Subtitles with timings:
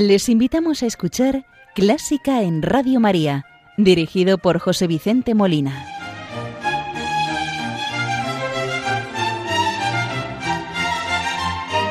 [0.00, 1.44] Les invitamos a escuchar
[1.74, 5.84] Clásica en Radio María, dirigido por José Vicente Molina.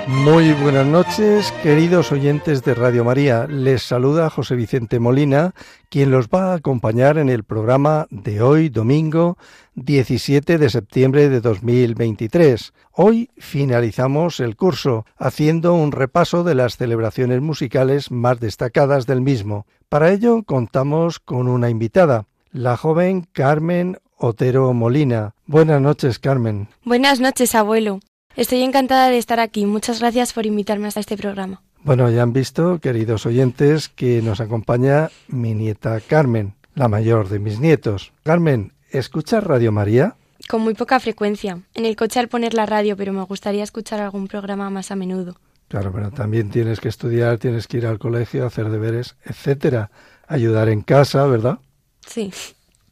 [0.08, 3.46] Muy buenas noches, queridos oyentes de Radio María.
[3.46, 5.54] Les saluda José Vicente Molina,
[5.90, 9.38] quien los va a acompañar en el programa de hoy, domingo
[9.78, 12.74] 17 de septiembre de 2023.
[12.94, 19.68] Hoy finalizamos el curso haciendo un repaso de las celebraciones musicales más destacadas del mismo.
[19.88, 25.36] Para ello contamos con una invitada, la joven Carmen Otero Molina.
[25.46, 26.70] Buenas noches, Carmen.
[26.84, 28.00] Buenas noches, abuelo.
[28.36, 29.68] Estoy encantada de estar aquí.
[29.68, 31.62] Muchas gracias por invitarme a este programa.
[31.84, 37.38] Bueno, ya han visto, queridos oyentes, que nos acompaña mi nieta Carmen, la mayor de
[37.38, 38.12] mis nietos.
[38.24, 40.16] Carmen, ¿escuchas Radio María?
[40.48, 41.60] Con muy poca frecuencia.
[41.74, 44.96] En el coche al poner la radio, pero me gustaría escuchar algún programa más a
[44.96, 45.36] menudo.
[45.68, 49.92] Claro, pero también tienes que estudiar, tienes que ir al colegio, hacer deberes, etcétera.
[50.28, 51.60] Ayudar en casa, ¿verdad?
[52.06, 52.32] Sí.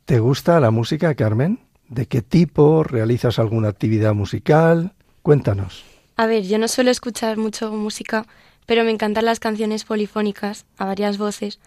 [0.06, 1.60] ¿Te gusta la música, Carmen?
[1.88, 2.84] ¿De qué tipo?
[2.84, 4.94] ¿Realizas alguna actividad musical?
[5.22, 5.84] Cuéntanos.
[6.18, 8.26] A ver, yo no suelo escuchar mucho música,
[8.66, 11.60] pero me encantan las canciones polifónicas, a varias voces,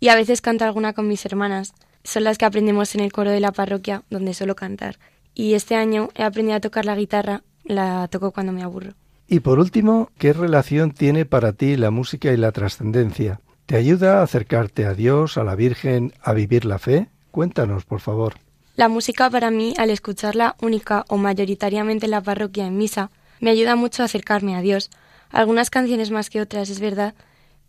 [0.00, 1.74] y a veces canto alguna con mis hermanas.
[2.06, 4.96] Son las que aprendemos en el coro de la parroquia, donde suelo cantar.
[5.34, 8.92] Y este año he aprendido a tocar la guitarra, la toco cuando me aburro.
[9.26, 13.40] Y por último, ¿qué relación tiene para ti la música y la trascendencia?
[13.66, 17.08] ¿Te ayuda a acercarte a Dios, a la Virgen, a vivir la fe?
[17.32, 18.34] Cuéntanos, por favor.
[18.76, 23.50] La música para mí, al escucharla única o mayoritariamente en la parroquia en misa, me
[23.50, 24.90] ayuda mucho a acercarme a Dios.
[25.30, 27.14] Algunas canciones más que otras, es verdad,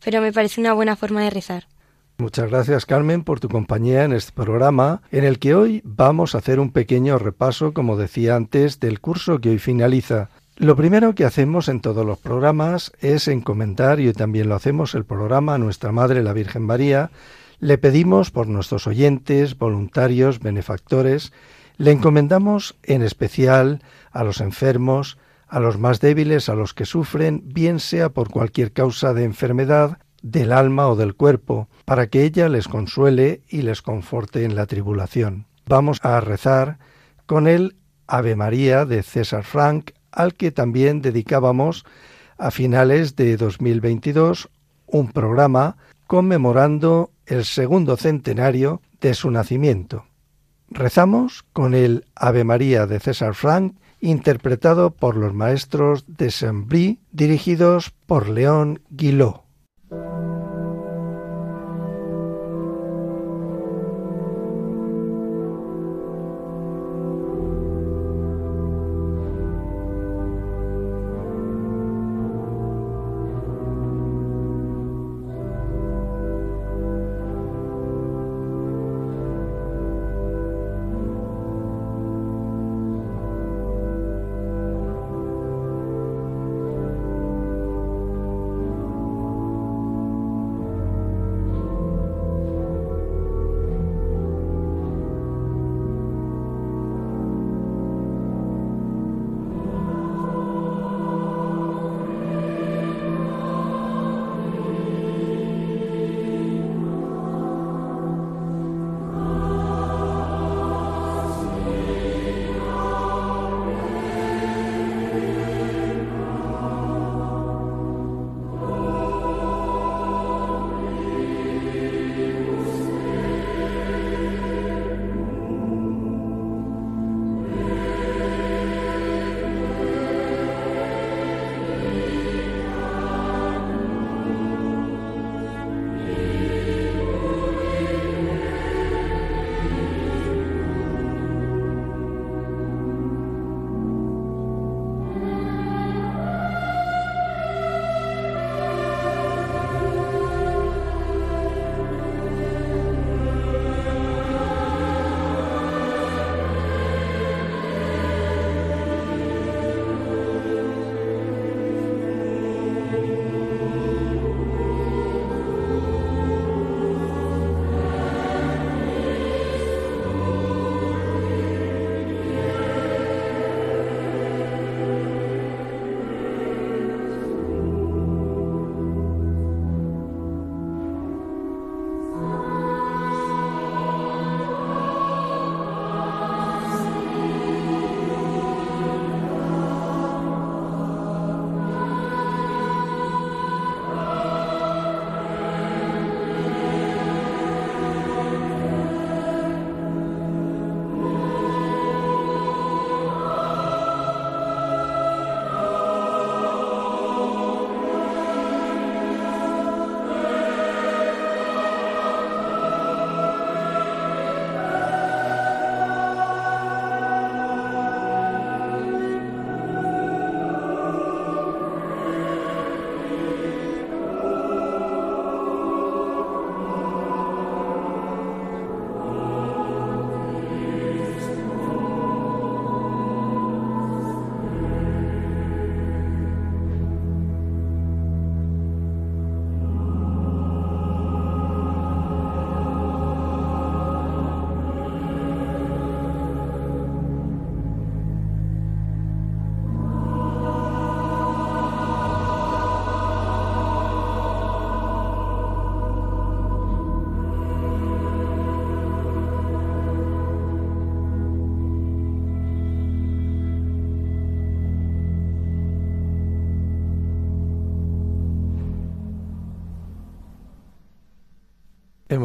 [0.06, 1.68] pero me parece una buena forma de rezar.
[2.20, 6.40] Muchas gracias Carmen por tu compañía en este programa, en el que hoy vamos a
[6.40, 10.30] hacer un pequeño repaso, como decía antes, del curso que hoy finaliza.
[10.56, 15.06] Lo primero que hacemos en todos los programas es encomendar, y también lo hacemos, el
[15.06, 17.12] programa a nuestra Madre la Virgen María,
[17.60, 21.34] le pedimos por nuestros oyentes, voluntarios, benefactores,
[21.78, 27.44] le encomendamos en especial a los enfermos, a los más débiles, a los que sufren,
[27.46, 32.50] bien sea por cualquier causa de enfermedad del alma o del cuerpo, para que ella
[32.50, 35.46] les consuele y les conforte en la tribulación.
[35.66, 36.80] Vamos a rezar
[37.26, 37.76] con el
[38.08, 41.86] Ave María de César Frank, al que también dedicábamos
[42.38, 44.50] a finales de 2022
[44.86, 50.06] un programa conmemorando el segundo centenario de su nacimiento.
[50.70, 57.92] Rezamos con el Ave María de César Frank, interpretado por los maestros de Saint-Brie, dirigidos
[58.06, 59.47] por León Guillot.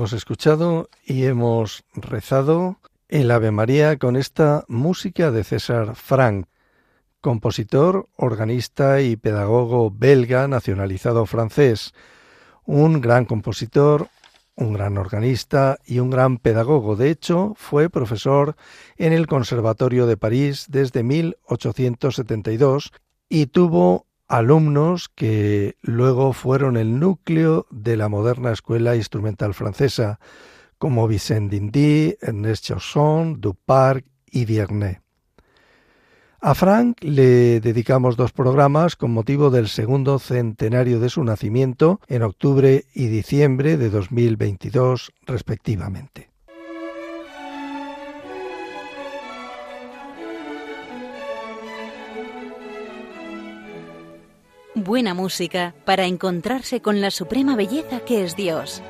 [0.03, 6.49] Hemos escuchado y hemos rezado el Ave María con esta música de César Frank,
[7.21, 11.95] compositor, organista y pedagogo belga nacionalizado francés,
[12.65, 14.09] un gran compositor,
[14.57, 16.97] un gran organista y un gran pedagogo.
[16.97, 18.57] De hecho, fue profesor
[18.97, 22.91] en el Conservatorio de París desde 1872
[23.29, 30.19] y tuvo alumnos que luego fueron el núcleo de la moderna escuela instrumental francesa,
[30.79, 35.03] como Vicent Dindy, Ernest Chausson, Duparc y Viernet.
[36.41, 42.23] A Frank le dedicamos dos programas con motivo del segundo centenario de su nacimiento en
[42.23, 46.32] octubre y diciembre de 2022 respectivamente.
[54.85, 58.83] Buena música para encontrarse con la suprema belleza que es Dios.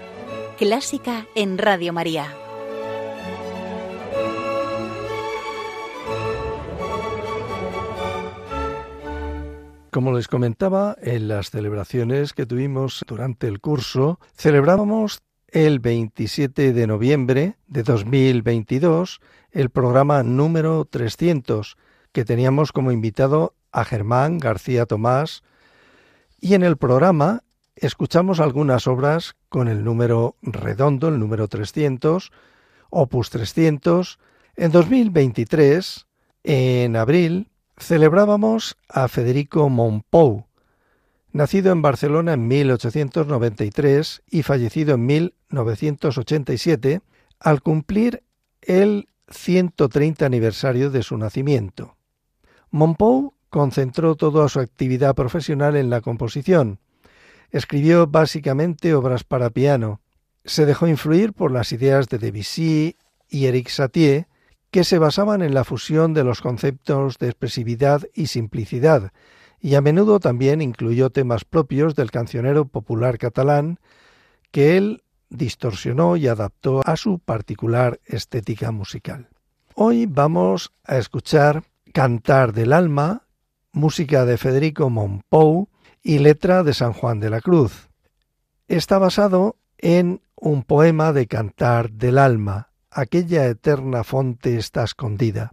[0.57, 2.35] Clásica en Radio María.
[9.91, 16.87] Como les comentaba, en las celebraciones que tuvimos durante el curso, celebrábamos el 27 de
[16.87, 21.77] noviembre de 2022 el programa número 300,
[22.13, 25.43] que teníamos como invitado a Germán García Tomás,
[26.43, 27.45] y en el programa
[27.77, 32.33] escuchamos algunas obras con el número redondo, el número 300,
[32.91, 34.19] opus 300.
[34.57, 36.07] En 2023,
[36.43, 37.49] en abril,
[37.79, 40.47] celebrábamos a Federico Mompou,
[41.31, 47.03] nacido en Barcelona en 1893 y fallecido en 1987,
[47.39, 48.25] al cumplir
[48.63, 51.97] el 130 aniversario de su nacimiento.
[52.73, 56.79] Mompou concentró toda su actividad profesional en la composición.
[57.51, 60.01] Escribió básicamente obras para piano.
[60.47, 62.97] Se dejó influir por las ideas de Debussy
[63.29, 64.27] y Eric Satie,
[64.71, 69.13] que se basaban en la fusión de los conceptos de expresividad y simplicidad,
[69.61, 73.81] y a menudo también incluyó temas propios del cancionero popular catalán
[74.51, 79.29] que él distorsionó y adaptó a su particular estética musical.
[79.75, 83.25] Hoy vamos a escuchar Cantar del Alma,
[83.73, 85.69] música de Federico Mompou
[86.03, 87.89] y letra de San Juan de la Cruz.
[88.69, 95.53] Está basado en un poema de Cantar del Alma, aquella eterna fonte está escondida.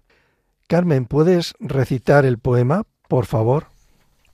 [0.67, 3.67] Carmen, ¿puedes recitar el poema, por favor?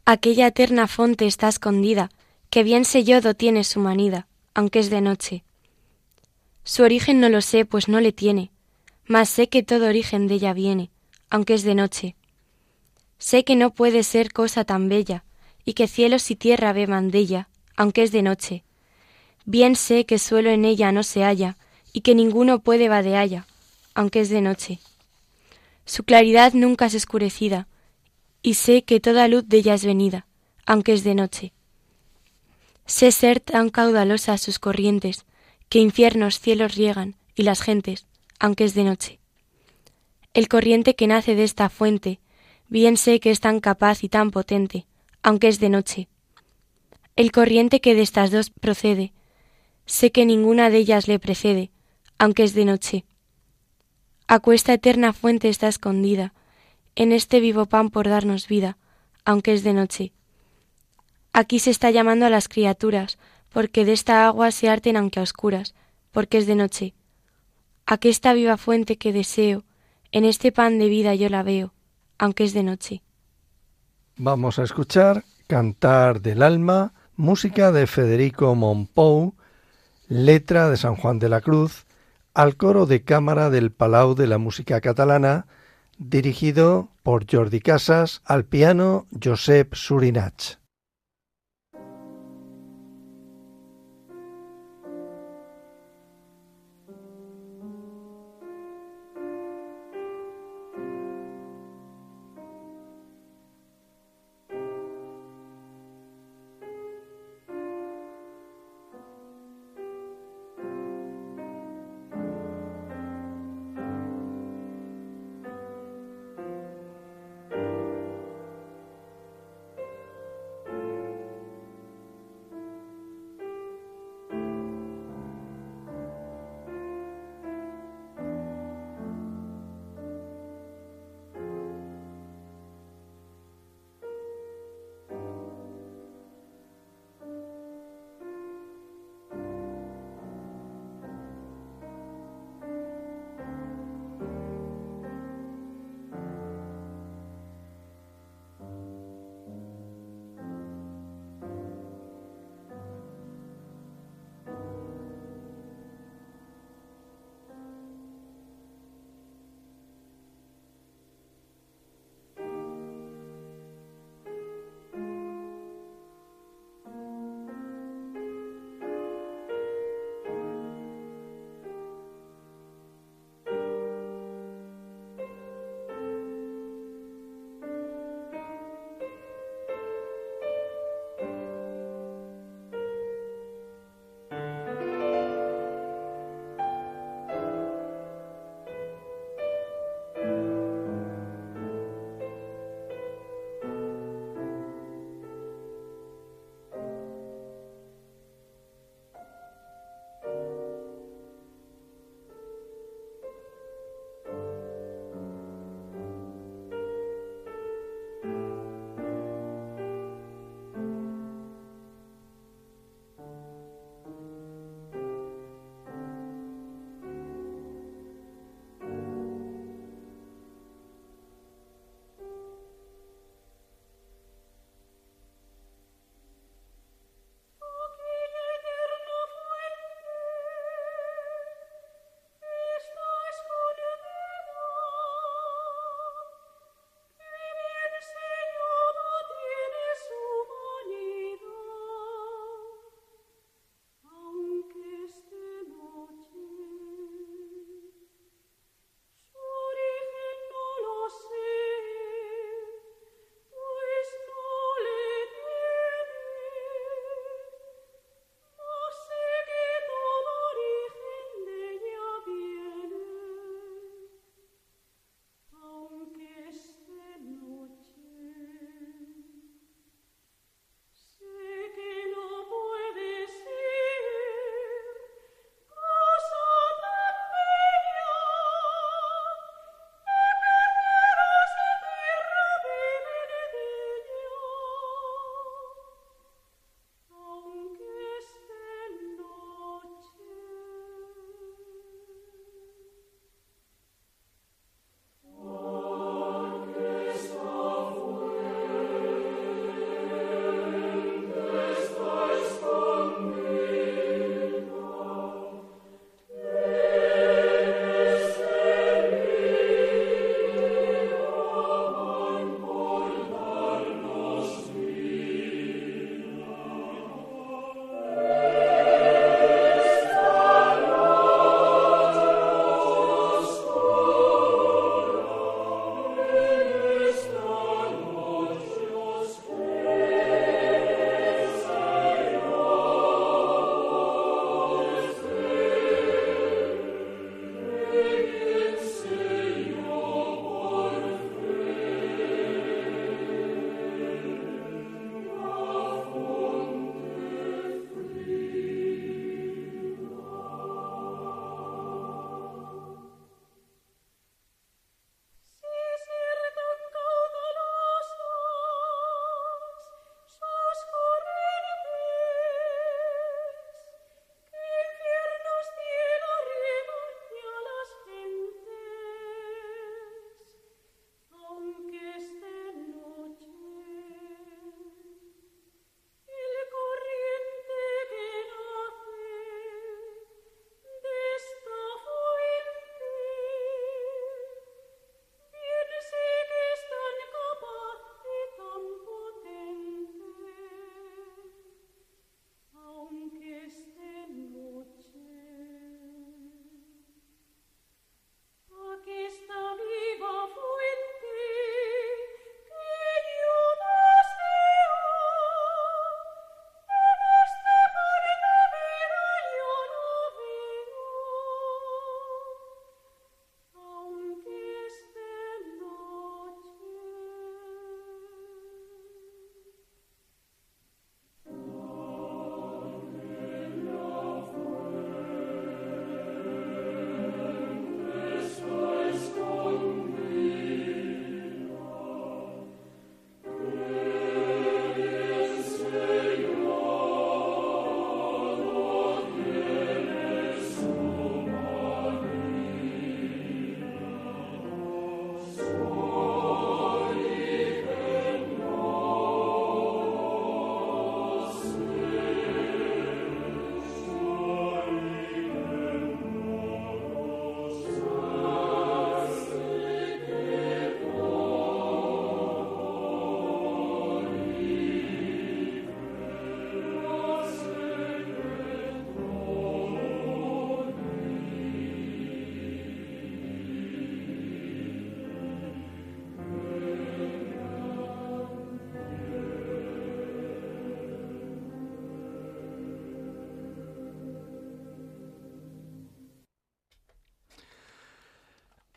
[0.06, 2.10] Aquella eterna fonte está escondida,
[2.50, 5.44] que bien yodo tiene su manida, aunque es de noche.
[6.64, 8.52] Su origen no lo sé, pues no le tiene,
[9.08, 10.90] mas sé que todo origen de ella viene,
[11.30, 12.16] aunque es de noche.
[13.18, 15.24] Sé que no puede ser cosa tan bella,
[15.64, 18.64] y que cielos y tierra beban de ella, aunque es de noche.
[19.46, 21.58] Bien sé que suelo en ella no se halla,
[21.94, 23.48] y que ninguno puede vadealla,
[23.94, 24.80] aunque es de noche.
[25.86, 27.68] Su claridad nunca es escurecida,
[28.42, 30.28] y sé que toda luz de ella es venida,
[30.66, 31.54] aunque es de noche.
[32.86, 35.26] Sé ser tan caudalosas sus corrientes,
[35.70, 38.06] que infiernos cielos riegan, y las gentes,
[38.40, 39.20] aunque es de noche.
[40.34, 42.20] El corriente que nace de esta fuente,
[42.70, 44.86] bien sé que es tan capaz y tan potente,
[45.24, 46.08] aunque es de noche.
[47.16, 49.14] El corriente que de estas dos procede,
[49.86, 51.72] sé que ninguna de ellas le precede,
[52.18, 53.06] aunque es de noche.
[54.28, 56.34] Acuesta eterna fuente está escondida,
[56.96, 58.78] en este vivo pan por darnos vida,
[59.24, 60.14] aunque es de noche.
[61.32, 63.20] Aquí se está llamando a las criaturas,
[63.50, 65.76] porque de esta agua se arten aunque a oscuras,
[66.12, 66.94] porque es de noche.
[67.86, 69.64] Aquesta viva fuente que deseo,
[70.12, 71.75] en este pan de vida yo la veo,
[72.18, 73.02] aunque es de noche.
[74.18, 79.36] Vamos a escuchar Cantar del Alma, música de Federico Mompou,
[80.08, 81.86] letra de San Juan de la Cruz,
[82.34, 85.48] al coro de cámara del Palau de la Música Catalana,
[85.98, 90.58] dirigido por Jordi Casas, al piano Josep Surinach.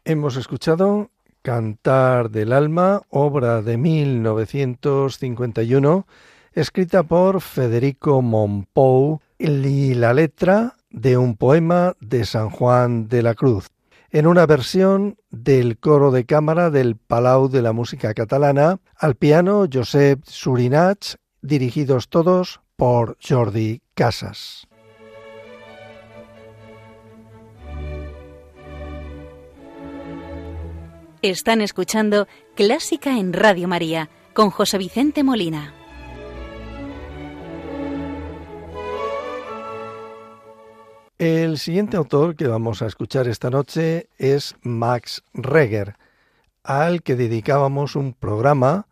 [0.08, 1.10] Hemos escuchado
[1.42, 6.06] Cantar del Alma, obra de 1951,
[6.54, 13.34] escrita por Federico Monpou y la letra de un poema de San Juan de la
[13.34, 13.68] Cruz,
[14.10, 19.66] en una versión del coro de cámara del Palau de la Música Catalana, al piano
[19.70, 24.67] Josep Surinach, dirigidos todos por Jordi Casas.
[31.22, 35.74] Están escuchando Clásica en Radio María con José Vicente Molina.
[41.18, 45.96] El siguiente autor que vamos a escuchar esta noche es Max Reger,
[46.62, 48.86] al que dedicábamos un programa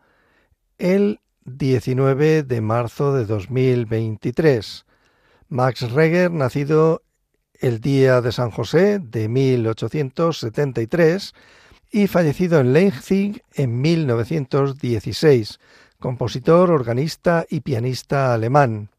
[0.79, 4.85] el 19 de marzo de 2023.
[5.49, 7.05] Max Reger, nacido
[7.61, 11.33] el día de San José de 1873,
[11.91, 15.59] y fallecido en Leipzig en 1916,
[15.99, 18.91] compositor, organista y pianista alemán.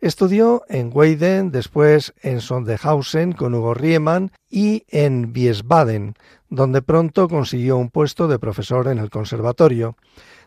[0.00, 6.14] Estudió en Weiden, después en Sondershausen con Hugo Riemann y en Wiesbaden,
[6.48, 9.96] donde pronto consiguió un puesto de profesor en el conservatorio.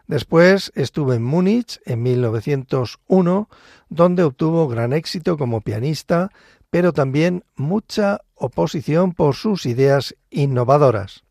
[0.08, 3.50] Después estuvo en Múnich en 1901,
[3.90, 6.32] donde obtuvo gran éxito como pianista,
[6.70, 11.24] pero también mucha oposición por sus ideas innovadoras.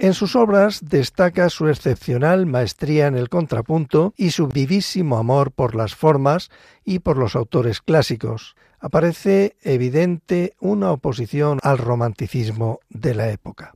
[0.00, 5.74] En sus obras destaca su excepcional maestría en el contrapunto y su vivísimo amor por
[5.74, 6.50] las formas
[6.84, 8.54] y por los autores clásicos.
[8.78, 13.74] Aparece evidente una oposición al romanticismo de la época.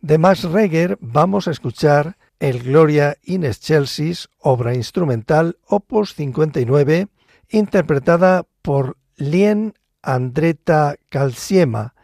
[0.00, 7.08] De Max Reger vamos a escuchar el Gloria in Excelsis, obra instrumental opus 59,
[7.50, 11.94] interpretada por Lien Andretta Calciema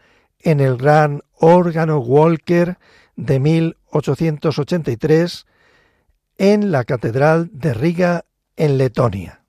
[0.41, 2.77] en el gran órgano Walker
[3.17, 5.47] de 1883
[6.39, 8.25] en la Catedral de Riga
[8.57, 9.46] en Letonia.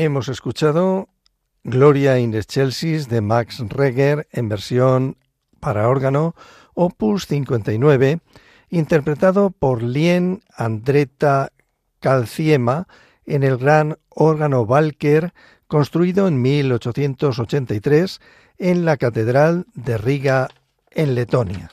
[0.00, 1.08] Hemos escuchado
[1.64, 5.16] Gloria in Excelsis de Max Reger en versión
[5.58, 6.36] para órgano
[6.74, 8.20] Opus 59,
[8.70, 11.50] interpretado por Lien Andretta
[11.98, 12.86] Calciema
[13.26, 15.34] en el gran órgano Walker
[15.66, 18.20] construido en 1883
[18.58, 20.46] en la Catedral de Riga
[20.92, 21.72] en Letonia.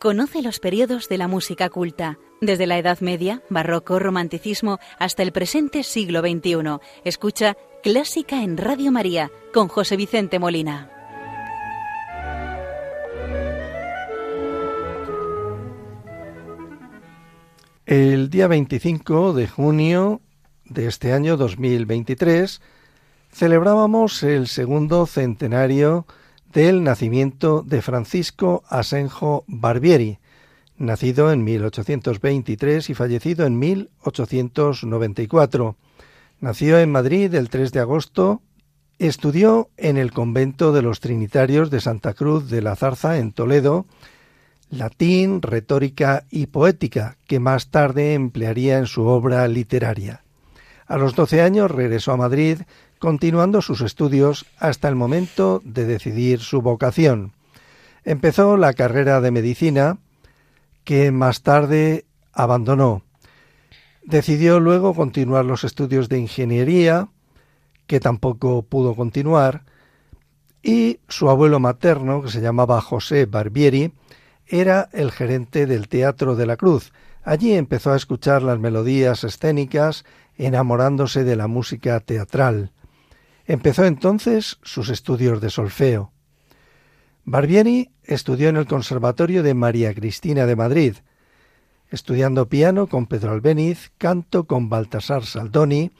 [0.00, 5.30] Conoce los periodos de la música culta, desde la Edad Media, Barroco, Romanticismo, hasta el
[5.30, 6.78] presente siglo XXI.
[7.04, 10.90] Escucha Clásica en Radio María con José Vicente Molina.
[17.84, 20.22] El día 25 de junio
[20.64, 22.62] de este año 2023
[23.30, 26.06] celebrábamos el segundo centenario
[26.52, 30.18] del nacimiento de Francisco Asenjo Barbieri,
[30.76, 35.76] nacido en 1823 y fallecido en 1894.
[36.40, 38.42] Nació en Madrid el 3 de agosto,
[38.98, 43.86] estudió en el convento de los Trinitarios de Santa Cruz de la Zarza en Toledo,
[44.70, 50.22] latín, retórica y poética, que más tarde emplearía en su obra literaria.
[50.86, 52.60] A los 12 años regresó a Madrid
[53.00, 57.32] continuando sus estudios hasta el momento de decidir su vocación.
[58.04, 59.98] Empezó la carrera de medicina,
[60.84, 63.02] que más tarde abandonó.
[64.04, 67.08] Decidió luego continuar los estudios de ingeniería,
[67.86, 69.64] que tampoco pudo continuar,
[70.62, 73.94] y su abuelo materno, que se llamaba José Barbieri,
[74.46, 76.92] era el gerente del Teatro de la Cruz.
[77.22, 80.04] Allí empezó a escuchar las melodías escénicas,
[80.36, 82.72] enamorándose de la música teatral.
[83.50, 86.12] Empezó entonces sus estudios de solfeo.
[87.24, 90.94] Barbieri estudió en el Conservatorio de María Cristina de Madrid,
[91.88, 95.90] estudiando piano con Pedro Albéniz, canto con Baltasar Saldoni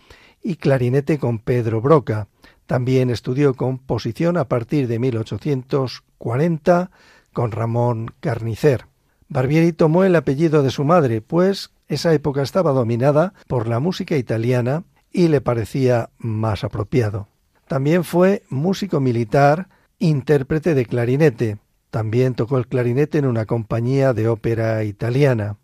[0.41, 2.29] y clarinete con Pedro Broca.
[2.67, 6.93] También estudió composición a partir de 1840
[7.33, 8.87] con Ramón Carnicer.
[9.29, 14.17] Barbieri tomó el apellido de su madre, pues esa época estaba dominada por la música
[14.17, 17.30] italiana y le parecía más apropiado.
[17.71, 19.69] También fue músico militar,
[20.01, 21.59] intérprete de clarinete.
[21.93, 25.57] También tocó el clarinete en una compañía de ópera italiana.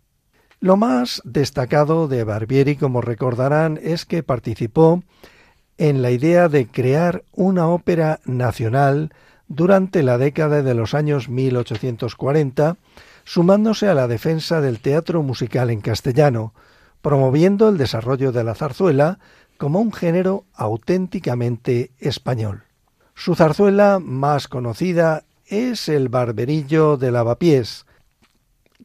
[0.61, 5.03] Lo más destacado de Barbieri, como recordarán, es que participó
[5.77, 9.11] en la idea de crear una ópera nacional
[9.49, 12.77] durante la década de los años 1840,
[13.25, 16.53] sumándose a la defensa del teatro musical en castellano,
[17.01, 19.19] promoviendo el desarrollo de la zarzuela
[19.57, 22.63] como un género auténticamente español.
[23.15, 27.85] Su zarzuela más conocida es el Barberillo de Lavapiés.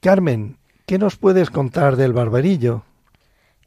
[0.00, 0.56] Carmen,
[0.86, 2.84] ¿qué nos puedes contar del Barberillo?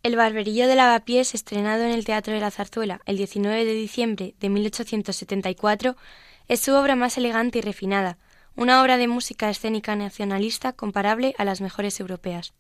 [0.04, 4.36] El Barberillo de Lavapiés, estrenado en el Teatro de la Zarzuela el 19 de diciembre
[4.40, 5.96] de 1874,
[6.48, 8.18] es su obra más elegante y refinada,
[8.56, 12.54] una obra de música escénica nacionalista comparable a las mejores europeas.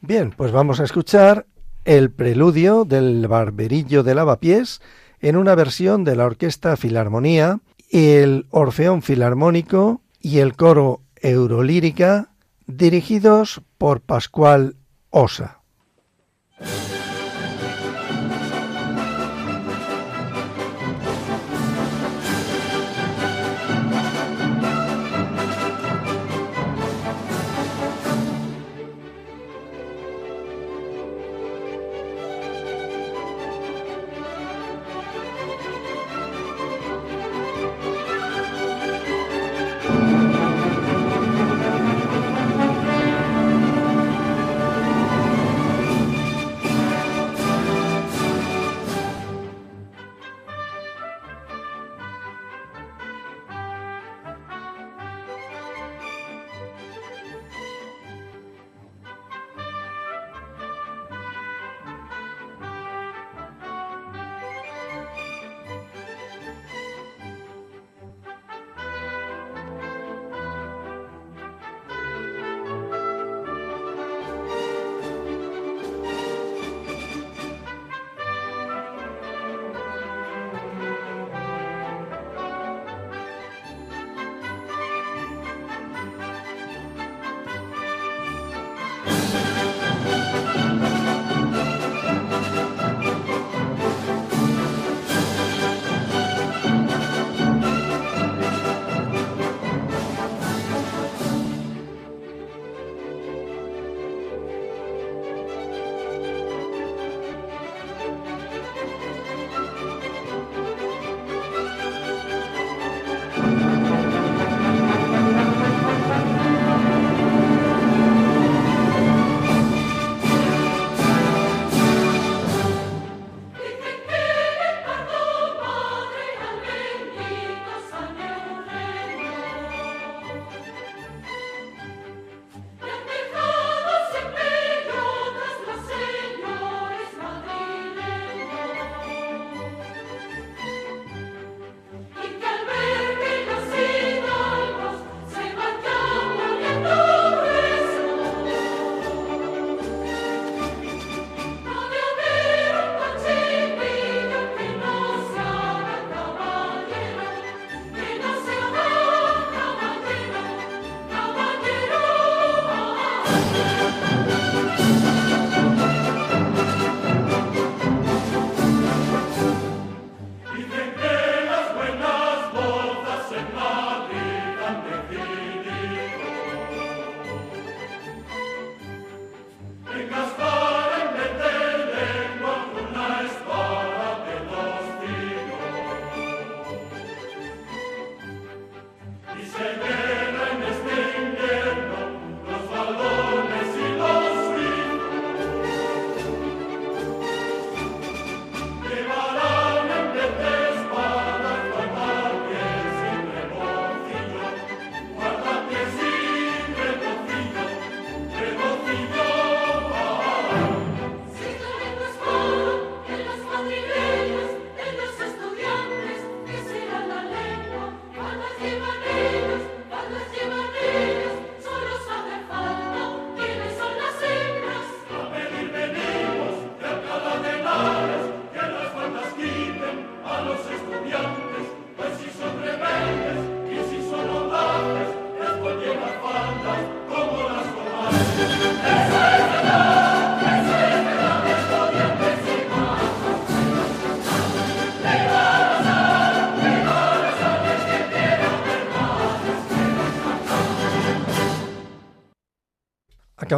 [0.00, 1.46] Bien, pues vamos a escuchar
[1.84, 4.80] el preludio del Barberillo de Lavapiés
[5.20, 12.30] en una versión de la Orquesta Filarmonía, el Orfeón Filarmónico y el Coro Eurolírica,
[12.66, 14.76] dirigidos por Pascual
[15.10, 15.60] Osa.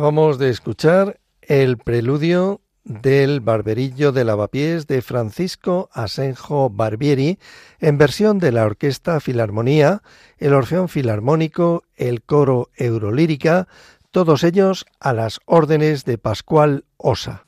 [0.06, 7.40] Acabamos de escuchar el preludio del Barberillo de Lavapiés de Francisco Asenjo Barbieri
[7.80, 10.02] en versión de la Orquesta Filarmonía,
[10.38, 13.66] el Orfeón Filarmónico, el Coro Eurolírica,
[14.12, 17.44] todos ellos a las órdenes de Pascual Osa.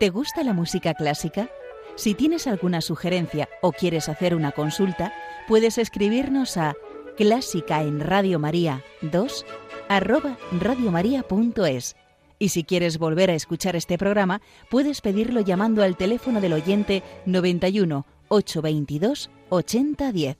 [0.00, 1.50] ¿Te gusta la música clásica?
[1.96, 5.12] Si tienes alguna sugerencia o quieres hacer una consulta,
[5.46, 6.72] puedes escribirnos a
[7.18, 9.44] clásica en Radio María 2
[9.88, 11.96] arroba radiomaria.es.
[12.38, 17.02] Y si quieres volver a escuchar este programa, puedes pedirlo llamando al teléfono del oyente
[17.26, 20.36] 91 822 8010.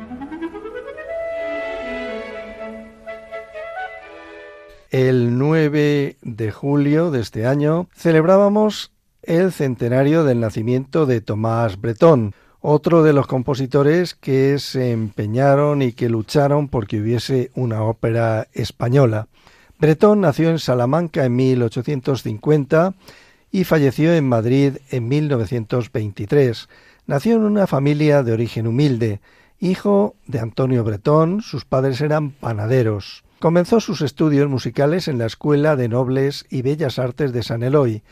[4.90, 8.90] El 9 de julio de este año celebrábamos
[9.30, 15.92] el centenario del nacimiento de Tomás Bretón, otro de los compositores que se empeñaron y
[15.92, 19.28] que lucharon porque hubiese una ópera española.
[19.78, 22.94] Bretón nació en Salamanca en 1850
[23.52, 26.68] y falleció en Madrid en 1923.
[27.06, 29.20] Nació en una familia de origen humilde,
[29.60, 33.22] hijo de Antonio Bretón, sus padres eran panaderos.
[33.38, 38.02] Comenzó sus estudios musicales en la Escuela de Nobles y Bellas Artes de San Eloy,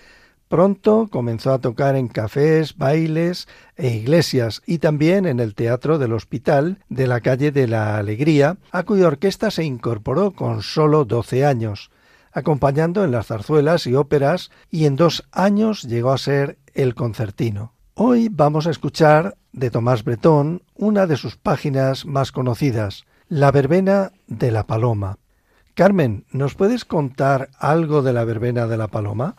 [0.49, 6.15] Pronto comenzó a tocar en cafés, bailes e iglesias y también en el Teatro del
[6.15, 11.45] Hospital de la calle de la Alegría, a cuya orquesta se incorporó con solo doce
[11.45, 11.91] años,
[12.33, 17.75] acompañando en las zarzuelas y óperas y en dos años llegó a ser el concertino.
[17.93, 24.13] Hoy vamos a escuchar de Tomás Bretón una de sus páginas más conocidas, La verbena
[24.29, 25.19] de la paloma.
[25.75, 29.37] Carmen, ¿nos puedes contar algo de la verbena de la paloma?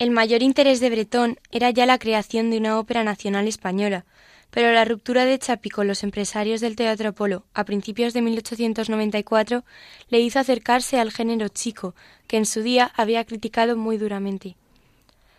[0.00, 4.06] El mayor interés de Bretón era ya la creación de una ópera nacional española,
[4.50, 9.62] pero la ruptura de Chapi con los empresarios del Teatro Apolo a principios de 1894
[10.08, 11.94] le hizo acercarse al género chico,
[12.26, 14.56] que en su día había criticado muy duramente.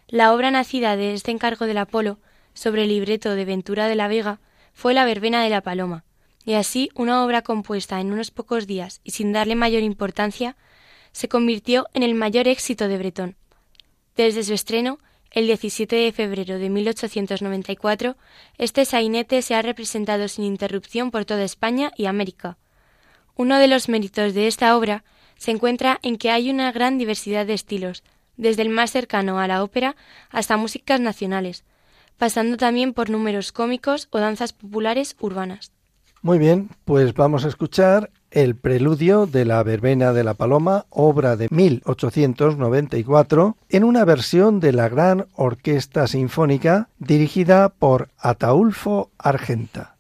[0.08, 2.20] La obra nacida de este encargo del Apolo,
[2.54, 4.42] sobre el libreto de Ventura de la Vega,
[4.76, 6.04] fue La verbena de la paloma,
[6.46, 10.56] y así una obra compuesta en unos pocos días y sin darle mayor importancia,
[11.14, 13.41] se convirtió en el mayor éxito de Bretón.
[14.16, 15.00] Desde su estreno,
[15.32, 18.18] el 17 de febrero de 1894,
[18.58, 22.58] este sainete se ha representado sin interrupción por toda España y América.
[23.36, 25.04] Uno de los méritos de esta obra
[25.38, 28.04] se encuentra en que hay una gran diversidad de estilos,
[28.36, 29.96] desde el más cercano a la ópera
[30.30, 31.64] hasta músicas nacionales,
[32.18, 35.72] pasando también por números cómicos o danzas populares urbanas.
[36.22, 41.36] Muy bien, pues vamos a escuchar el preludio de la verbena de la paloma, obra
[41.36, 49.91] de 1894, en una versión de la Gran Orquesta Sinfónica dirigida por Ataulfo Argenta.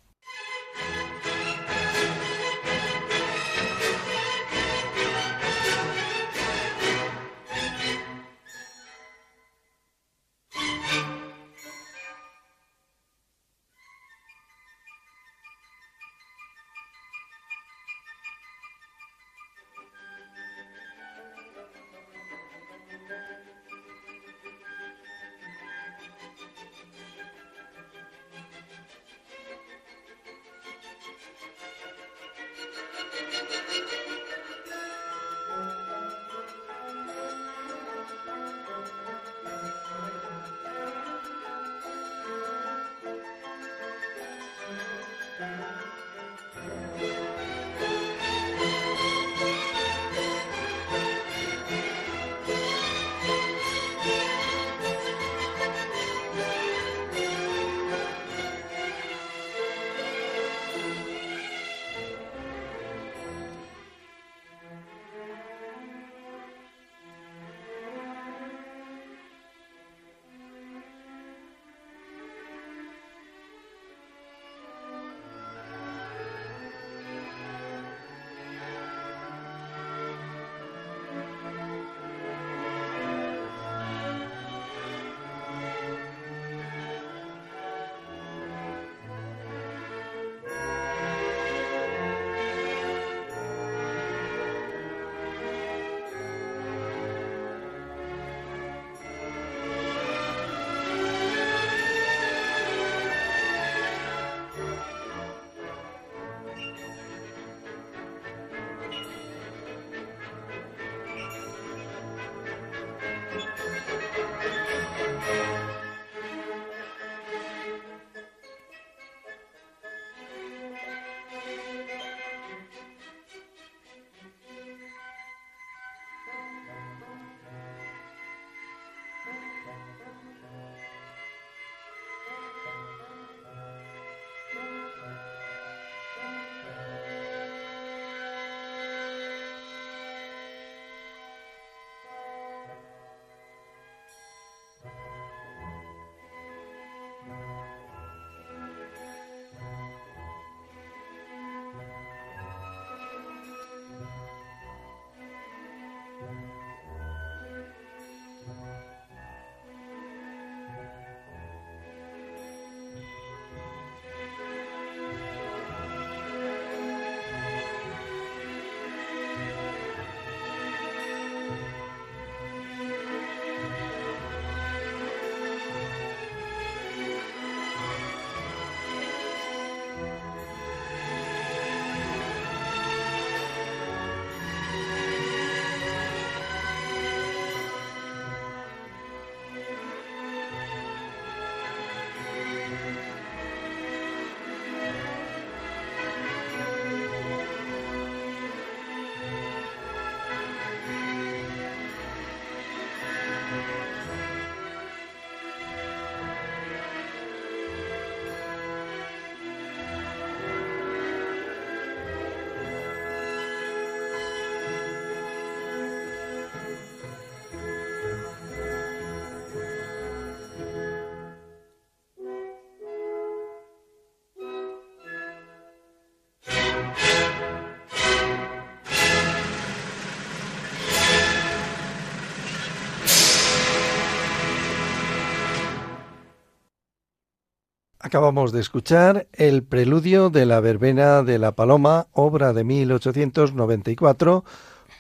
[238.11, 244.43] Acabamos de escuchar el preludio de la verbena de la Paloma, obra de 1894,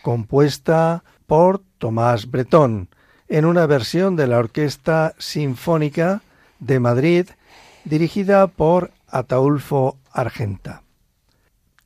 [0.01, 2.87] compuesta por Tomás Bretón,
[3.27, 6.21] en una versión de la Orquesta Sinfónica
[6.59, 7.27] de Madrid,
[7.83, 10.83] dirigida por Ataulfo Argenta.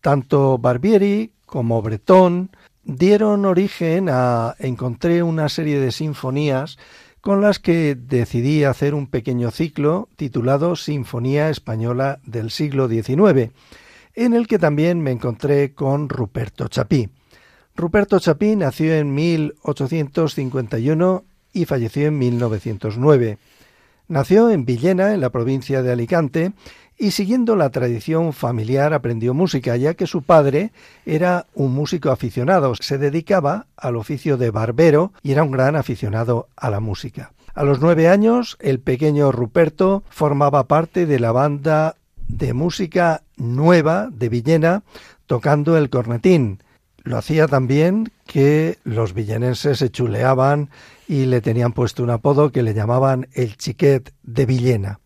[0.02, 2.52] Tanto Barbieri como Bretón
[2.84, 6.78] dieron origen a encontré una serie de sinfonías
[7.26, 13.50] con las que decidí hacer un pequeño ciclo titulado Sinfonía Española del siglo XIX,
[14.14, 17.10] en el que también me encontré con Ruperto Chapí.
[17.76, 23.40] Ruperto Chapí nació en 1851 y falleció en 1909.
[24.08, 26.52] Nació en Villena, en la provincia de Alicante,
[26.98, 30.72] y siguiendo la tradición familiar aprendió música, ya que su padre
[31.06, 36.48] era un músico aficionado, se dedicaba al oficio de barbero y era un gran aficionado
[36.56, 37.34] a la música.
[37.54, 41.96] A los nueve años, el pequeño Ruperto formaba parte de la banda
[42.28, 44.84] de música nueva de Villena,
[45.26, 46.60] tocando el cornetín.
[47.04, 50.70] Lo hacía también que los villenenses se chuleaban
[51.08, 55.00] y le tenían puesto un apodo que le llamaban el chiquet de Villena.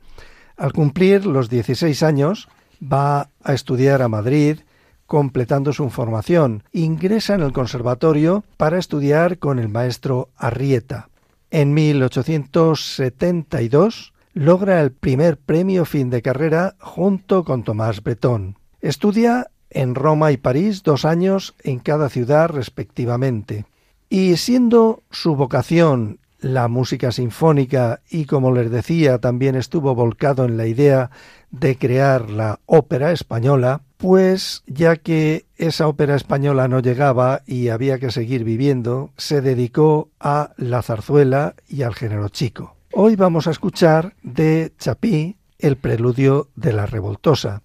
[0.59, 2.47] Al cumplir los 16 años,
[2.83, 4.59] va a estudiar a Madrid,
[5.05, 6.63] completando su formación.
[6.73, 11.07] Ingresa en el conservatorio para estudiar con el maestro Arrieta.
[11.49, 18.57] En 1872 logra el primer premio fin de carrera junto con Tomás Bretón.
[18.81, 23.65] Estudia en Roma y París dos años en cada ciudad respectivamente.
[24.09, 30.57] Y siendo su vocación la música sinfónica y, como les decía, también estuvo volcado en
[30.57, 31.11] la idea
[31.51, 37.99] de crear la ópera española, pues ya que esa ópera española no llegaba y había
[37.99, 42.75] que seguir viviendo, se dedicó a la zarzuela y al género chico.
[42.93, 47.61] Hoy vamos a escuchar de Chapí el preludio de la revoltosa.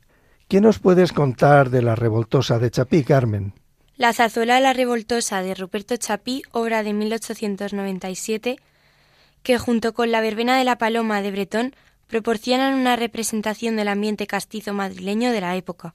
[0.48, 3.54] ¿Qué nos puedes contar de la revoltosa de Chapí, Carmen?
[3.96, 8.58] La zarzuela La Revoltosa de Ruperto Chapí, obra de 1897,
[9.44, 11.76] que junto con la verbena de la Paloma de Bretón
[12.08, 15.94] proporcionan una representación del ambiente castizo madrileño de la época.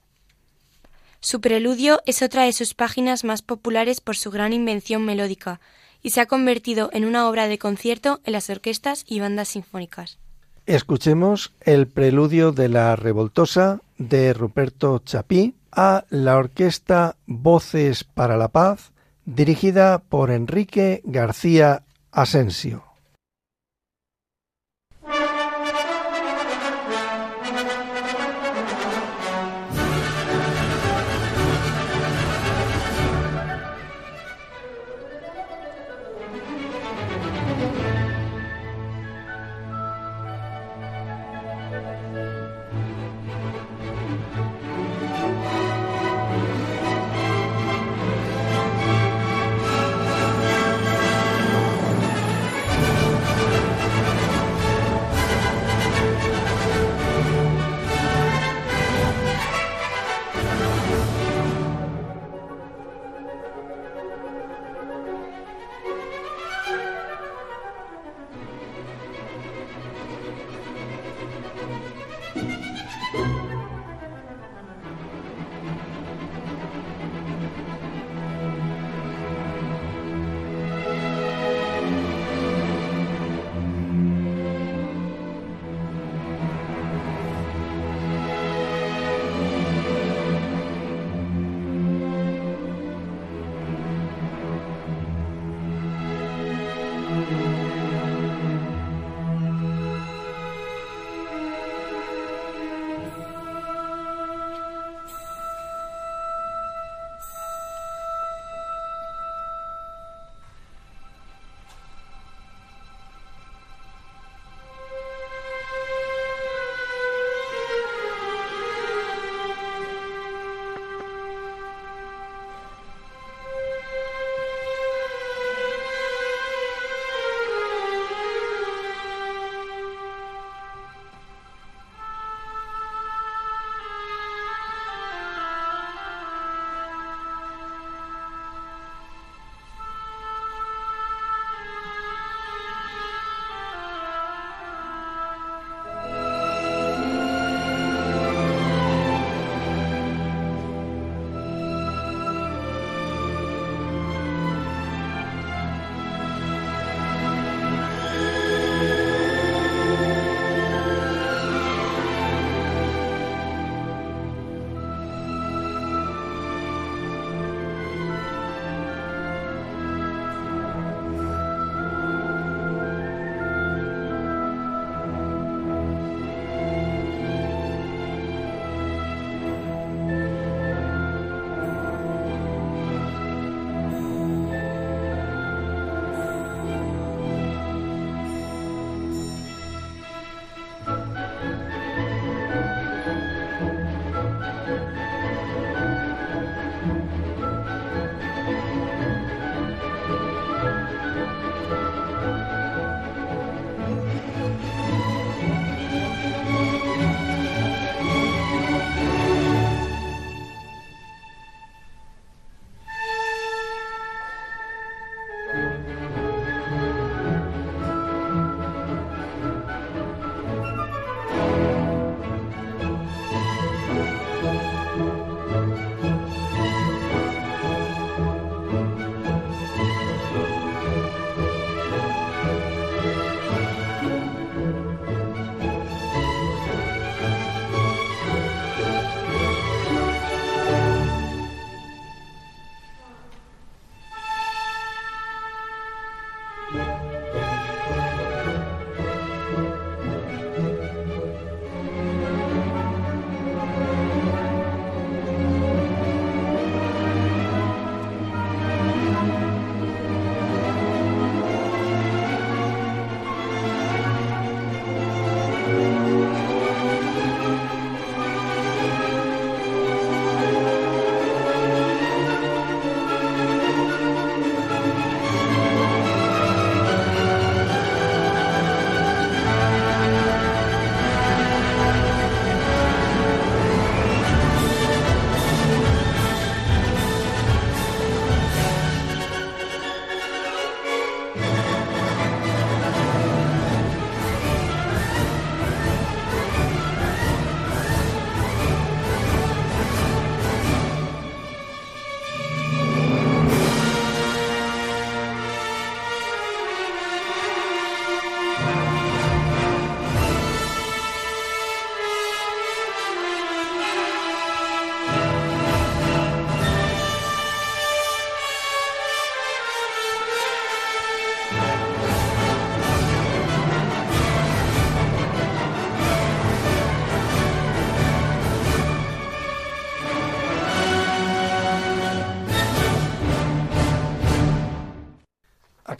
[1.20, 5.60] Su preludio es otra de sus páginas más populares por su gran invención melódica
[6.02, 10.18] y se ha convertido en una obra de concierto en las orquestas y bandas sinfónicas.
[10.64, 18.48] Escuchemos el preludio de la Revoltosa de Ruperto Chapí a la orquesta Voces para la
[18.48, 18.92] Paz,
[19.24, 22.89] dirigida por Enrique García Asensio.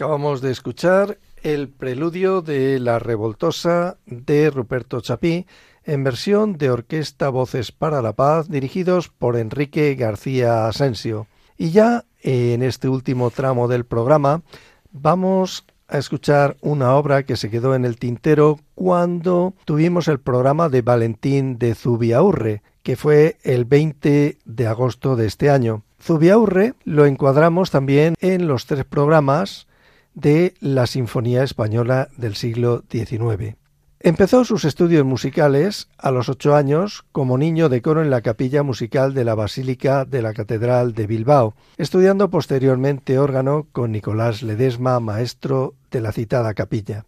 [0.01, 5.44] Acabamos de escuchar el preludio de La Revoltosa de Ruperto Chapí
[5.84, 11.26] en versión de Orquesta Voces para la Paz dirigidos por Enrique García Asensio.
[11.59, 14.40] Y ya en este último tramo del programa
[14.90, 20.70] vamos a escuchar una obra que se quedó en el tintero cuando tuvimos el programa
[20.70, 25.82] de Valentín de Zubiaurre, que fue el 20 de agosto de este año.
[26.01, 29.66] Zubiaurre lo encuadramos también en los tres programas
[30.14, 33.56] de la Sinfonía Española del siglo XIX.
[34.02, 38.62] Empezó sus estudios musicales a los ocho años como niño de coro en la capilla
[38.62, 45.00] musical de la Basílica de la Catedral de Bilbao, estudiando posteriormente órgano con Nicolás Ledesma,
[45.00, 47.04] maestro de la citada capilla.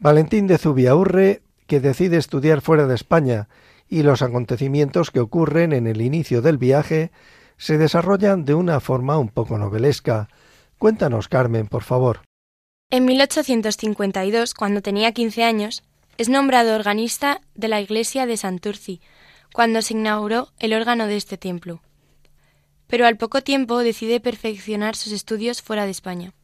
[0.00, 3.48] Valentín de Zubiaurre, que decide estudiar fuera de España,
[3.88, 7.12] y los acontecimientos que ocurren en el inicio del viaje
[7.56, 10.28] se desarrollan de una forma un poco novelesca.
[10.76, 12.22] Cuéntanos, Carmen, por favor.
[12.92, 15.82] En 1852, cuando tenía 15 años,
[16.18, 19.00] es nombrado organista de la iglesia de Santurci,
[19.54, 21.80] cuando se inauguró el órgano de este templo.
[22.88, 26.34] Pero al poco tiempo decide perfeccionar sus estudios fuera de España.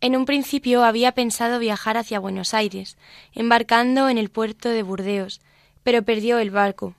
[0.00, 2.96] En un principio había pensado viajar hacia Buenos Aires,
[3.32, 5.40] embarcando en el puerto de Burdeos,
[5.82, 6.94] pero perdió el barco.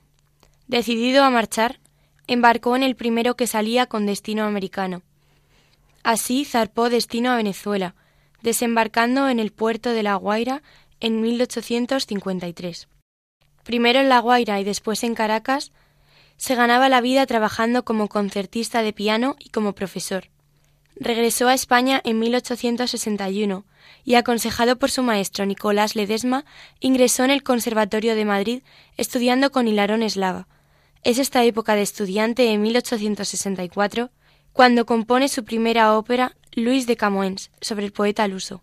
[0.66, 1.80] Decidido a marchar,
[2.26, 5.00] embarcó en el primero que salía con destino americano.
[6.02, 7.94] Así zarpó destino a Venezuela,
[8.42, 10.62] desembarcando en el puerto de La Guaira
[11.00, 12.88] en 1853.
[13.64, 15.72] Primero en La Guaira y después en Caracas,
[16.36, 20.30] se ganaba la vida trabajando como concertista de piano y como profesor.
[20.96, 23.64] Regresó a España en 1861
[24.04, 26.44] y, aconsejado por su maestro Nicolás Ledesma,
[26.78, 28.62] ingresó en el Conservatorio de Madrid
[28.96, 30.48] estudiando con Hilarón Eslava.
[31.02, 34.10] Es esta época de estudiante en 1864
[34.52, 38.62] cuando compone su primera ópera Luis de Camoens sobre el poeta luso.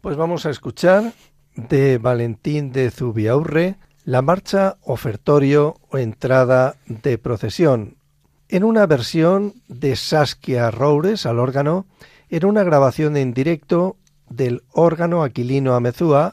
[0.00, 1.12] Pues vamos a escuchar
[1.56, 7.96] de Valentín de Zubiaurre la marcha ofertorio o entrada de procesión,
[8.48, 11.86] en una versión de Saskia Roures al órgano,
[12.28, 13.96] en una grabación en directo
[14.28, 16.32] del órgano Aquilino Amezúa,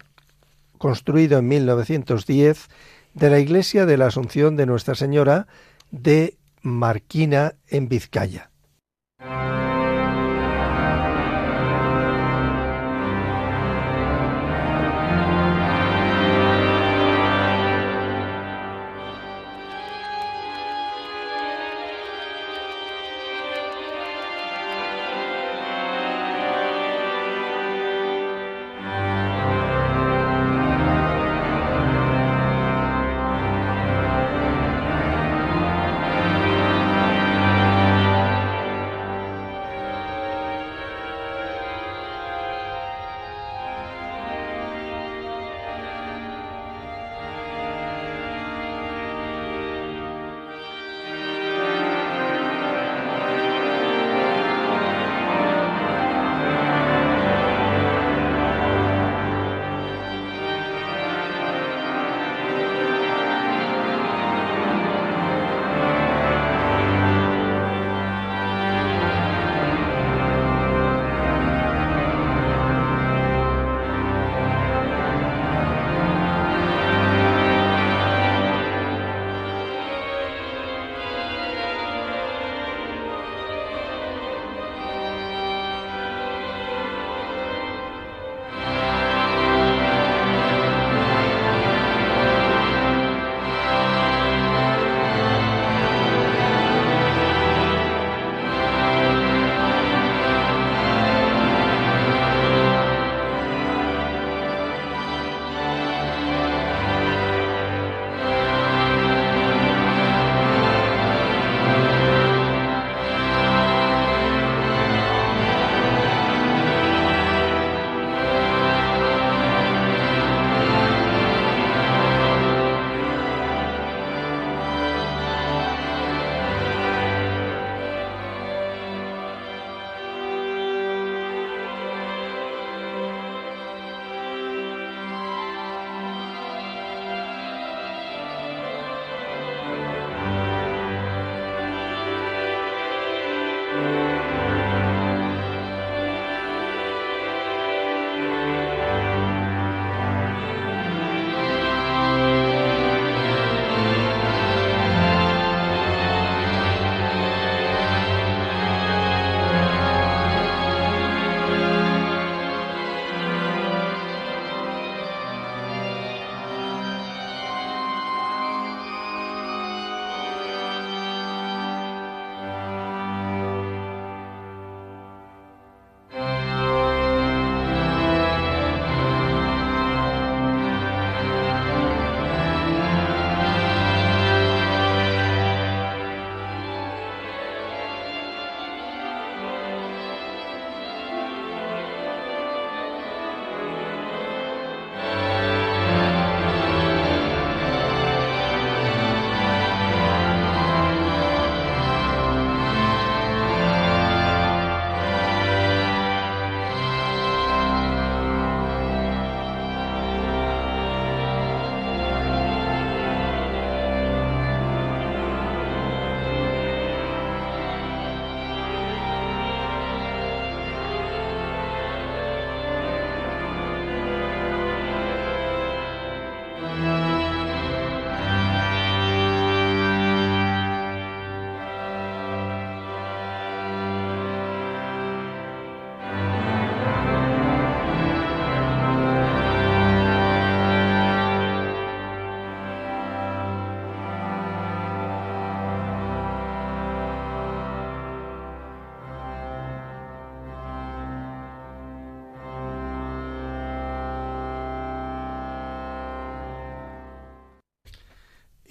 [0.78, 2.68] construido en 1910,
[3.14, 5.48] de la iglesia de la Asunción de Nuestra Señora
[5.92, 8.52] de Marquina en Vizcaya.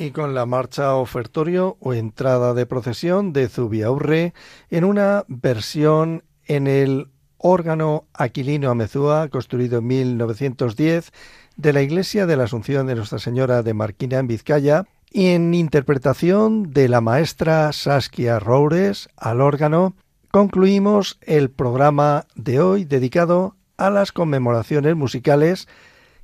[0.00, 4.32] Y con la marcha ofertorio o entrada de procesión de Zubiaurre
[4.70, 11.12] en una versión en el órgano Aquilino Amezúa, construido en 1910,
[11.56, 15.52] de la Iglesia de la Asunción de Nuestra Señora de Marquina en Vizcaya, y en
[15.52, 19.94] interpretación de la maestra Saskia Roures al órgano,
[20.30, 25.68] concluimos el programa de hoy dedicado a las conmemoraciones musicales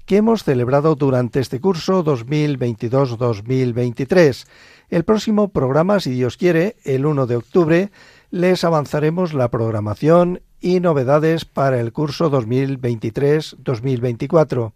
[0.07, 4.47] que hemos celebrado durante este curso 2022-2023.
[4.89, 7.91] El próximo programa, si Dios quiere, el 1 de octubre,
[8.31, 14.73] les avanzaremos la programación y novedades para el curso 2023-2024.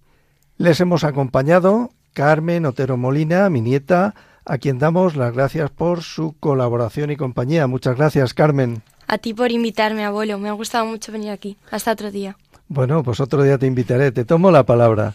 [0.57, 6.35] Les hemos acompañado Carmen Otero Molina, mi nieta, a quien damos las gracias por su
[6.41, 7.69] colaboración y compañía.
[7.69, 8.83] Muchas gracias, Carmen.
[9.07, 10.39] A ti por invitarme, abuelo.
[10.39, 11.57] Me ha gustado mucho venir aquí.
[11.71, 12.37] Hasta otro día.
[12.73, 14.13] Bueno, pues otro día te invitaré.
[14.13, 15.15] Te tomo la palabra.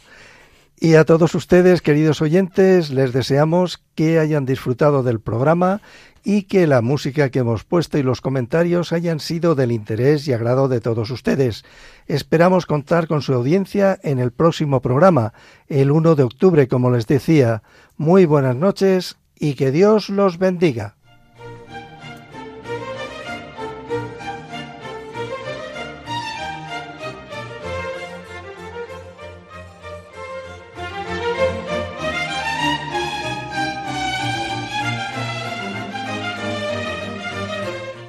[0.78, 5.80] Y a todos ustedes, queridos oyentes, les deseamos que hayan disfrutado del programa
[6.26, 10.34] y que la música que hemos puesto y los comentarios hayan sido del interés y
[10.34, 11.64] agrado de todos ustedes.
[12.08, 15.32] Esperamos contar con su audiencia en el próximo programa,
[15.70, 17.64] el 1 de octubre, como les decía.
[17.96, 20.98] Muy buenas noches y que Dios los bendiga.